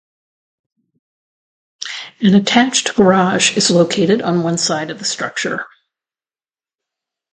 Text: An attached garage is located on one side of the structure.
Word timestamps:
An 2.21 2.33
attached 2.33 2.95
garage 2.95 3.55
is 3.55 3.69
located 3.69 4.23
on 4.23 4.41
one 4.41 4.57
side 4.57 4.89
of 4.89 4.97
the 4.97 5.05
structure. 5.05 5.67